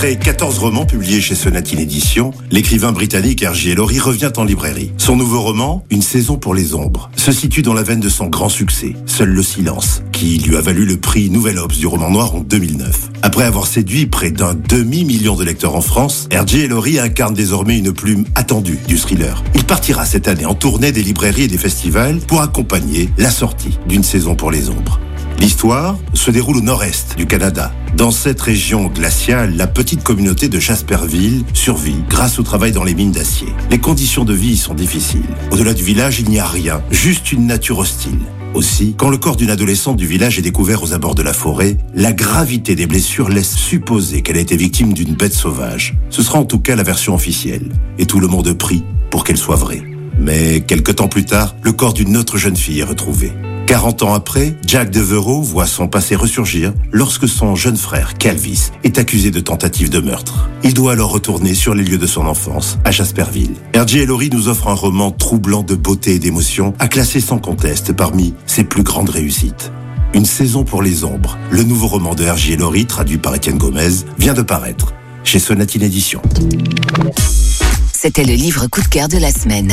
Après 0.00 0.16
14 0.16 0.60
romans 0.60 0.86
publiés 0.86 1.20
chez 1.20 1.34
Sonatine 1.34 1.78
Éditions, 1.78 2.32
l'écrivain 2.50 2.90
britannique 2.90 3.44
R.J. 3.46 3.72
Ellory 3.72 3.98
revient 3.98 4.32
en 4.38 4.44
librairie. 4.44 4.92
Son 4.96 5.14
nouveau 5.14 5.42
roman, 5.42 5.84
Une 5.90 6.00
saison 6.00 6.38
pour 6.38 6.54
les 6.54 6.72
ombres, 6.72 7.10
se 7.16 7.32
situe 7.32 7.60
dans 7.60 7.74
la 7.74 7.82
veine 7.82 8.00
de 8.00 8.08
son 8.08 8.28
grand 8.28 8.48
succès, 8.48 8.96
Seul 9.04 9.28
le 9.28 9.42
silence, 9.42 10.02
qui 10.10 10.38
lui 10.38 10.56
a 10.56 10.62
valu 10.62 10.86
le 10.86 10.96
prix 10.96 11.28
Nouvel 11.28 11.58
Obs 11.58 11.76
du 11.76 11.86
roman 11.86 12.08
noir 12.08 12.34
en 12.34 12.40
2009. 12.40 13.10
Après 13.20 13.44
avoir 13.44 13.66
séduit 13.66 14.06
près 14.06 14.30
d'un 14.30 14.54
demi-million 14.54 15.36
de 15.36 15.44
lecteurs 15.44 15.76
en 15.76 15.82
France, 15.82 16.30
R.J. 16.32 16.60
Ellory 16.60 16.98
incarne 16.98 17.34
désormais 17.34 17.76
une 17.76 17.92
plume 17.92 18.24
attendue 18.36 18.78
du 18.88 18.96
thriller. 18.96 19.44
Il 19.54 19.64
partira 19.64 20.06
cette 20.06 20.28
année 20.28 20.46
en 20.46 20.54
tournée 20.54 20.92
des 20.92 21.02
librairies 21.02 21.42
et 21.42 21.48
des 21.48 21.58
festivals 21.58 22.20
pour 22.20 22.40
accompagner 22.40 23.10
la 23.18 23.30
sortie 23.30 23.78
d'une 23.86 24.02
saison 24.02 24.34
pour 24.34 24.50
les 24.50 24.70
ombres. 24.70 24.98
L'histoire 25.40 25.96
se 26.12 26.30
déroule 26.30 26.58
au 26.58 26.60
nord-est 26.60 27.16
du 27.16 27.24
Canada. 27.24 27.72
Dans 27.96 28.10
cette 28.10 28.42
région 28.42 28.88
glaciale, 28.88 29.56
la 29.56 29.66
petite 29.66 30.02
communauté 30.02 30.50
de 30.50 30.60
Jasperville 30.60 31.44
survit 31.54 31.96
grâce 32.10 32.38
au 32.38 32.42
travail 32.42 32.72
dans 32.72 32.84
les 32.84 32.94
mines 32.94 33.10
d'acier. 33.10 33.48
Les 33.70 33.78
conditions 33.78 34.26
de 34.26 34.34
vie 34.34 34.58
sont 34.58 34.74
difficiles. 34.74 35.24
Au-delà 35.50 35.72
du 35.72 35.82
village, 35.82 36.20
il 36.20 36.28
n'y 36.28 36.38
a 36.38 36.46
rien, 36.46 36.82
juste 36.90 37.32
une 37.32 37.46
nature 37.46 37.78
hostile. 37.78 38.18
Aussi, 38.52 38.94
quand 38.98 39.08
le 39.08 39.16
corps 39.16 39.36
d'une 39.36 39.48
adolescente 39.48 39.96
du 39.96 40.06
village 40.06 40.38
est 40.38 40.42
découvert 40.42 40.82
aux 40.82 40.92
abords 40.92 41.14
de 41.14 41.22
la 41.22 41.32
forêt, 41.32 41.78
la 41.94 42.12
gravité 42.12 42.74
des 42.74 42.86
blessures 42.86 43.30
laisse 43.30 43.54
supposer 43.54 44.20
qu'elle 44.20 44.36
a 44.36 44.40
été 44.40 44.58
victime 44.58 44.92
d'une 44.92 45.14
bête 45.14 45.32
sauvage. 45.32 45.96
Ce 46.10 46.22
sera 46.22 46.38
en 46.38 46.44
tout 46.44 46.58
cas 46.58 46.76
la 46.76 46.82
version 46.82 47.14
officielle. 47.14 47.70
Et 47.98 48.04
tout 48.04 48.20
le 48.20 48.28
monde 48.28 48.52
prie 48.52 48.84
pour 49.10 49.24
qu'elle 49.24 49.38
soit 49.38 49.56
vraie. 49.56 49.82
Mais 50.18 50.60
quelque 50.60 50.92
temps 50.92 51.08
plus 51.08 51.24
tard, 51.24 51.54
le 51.62 51.72
corps 51.72 51.94
d'une 51.94 52.18
autre 52.18 52.36
jeune 52.36 52.56
fille 52.56 52.80
est 52.80 52.84
retrouvé. 52.84 53.32
40 53.70 54.02
ans 54.02 54.14
après, 54.14 54.56
Jack 54.66 54.90
Devereaux 54.90 55.42
voit 55.42 55.68
son 55.68 55.86
passé 55.86 56.16
ressurgir 56.16 56.72
lorsque 56.90 57.28
son 57.28 57.54
jeune 57.54 57.76
frère, 57.76 58.18
Calvis, 58.18 58.72
est 58.82 58.98
accusé 58.98 59.30
de 59.30 59.38
tentative 59.38 59.90
de 59.90 60.00
meurtre. 60.00 60.50
Il 60.64 60.74
doit 60.74 60.90
alors 60.94 61.12
retourner 61.12 61.54
sur 61.54 61.72
les 61.76 61.84
lieux 61.84 61.96
de 61.96 62.06
son 62.08 62.26
enfance, 62.26 62.78
à 62.84 62.90
Jasperville. 62.90 63.54
R.J. 63.76 64.00
Ellory 64.00 64.28
nous 64.32 64.48
offre 64.48 64.66
un 64.66 64.74
roman 64.74 65.12
troublant 65.12 65.62
de 65.62 65.76
beauté 65.76 66.16
et 66.16 66.18
d'émotion, 66.18 66.74
à 66.80 66.88
classer 66.88 67.20
sans 67.20 67.38
conteste 67.38 67.92
parmi 67.92 68.34
ses 68.44 68.64
plus 68.64 68.82
grandes 68.82 69.10
réussites. 69.10 69.70
Une 70.14 70.26
saison 70.26 70.64
pour 70.64 70.82
les 70.82 71.04
ombres, 71.04 71.38
le 71.52 71.62
nouveau 71.62 71.86
roman 71.86 72.16
de 72.16 72.28
R.J. 72.28 72.54
Ellory, 72.54 72.86
traduit 72.86 73.18
par 73.18 73.36
Étienne 73.36 73.58
Gomez, 73.58 74.02
vient 74.18 74.34
de 74.34 74.42
paraître 74.42 74.94
chez 75.22 75.38
Sonatine 75.38 75.82
Éditions. 75.82 76.22
C'était 77.92 78.24
le 78.24 78.34
livre 78.34 78.66
coup 78.66 78.82
de 78.82 78.88
cœur 78.88 79.06
de 79.06 79.18
la 79.18 79.30
semaine. 79.30 79.72